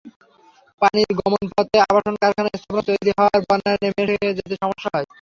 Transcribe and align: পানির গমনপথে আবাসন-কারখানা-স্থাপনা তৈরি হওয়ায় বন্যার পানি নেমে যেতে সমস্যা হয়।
পানির 0.81 1.09
গমনপথে 1.19 1.77
আবাসন-কারখানা-স্থাপনা 1.85 2.81
তৈরি 2.89 3.11
হওয়ায় 3.17 3.41
বন্যার 3.47 3.77
পানি 3.81 4.03
নেমে 4.11 4.29
যেতে 4.37 4.55
সমস্যা 4.61 4.89
হয়। 4.93 5.07